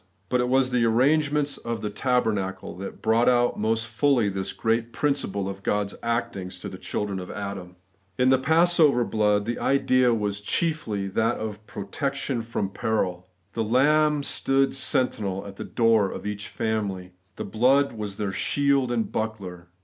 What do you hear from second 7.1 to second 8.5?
of Adam. In the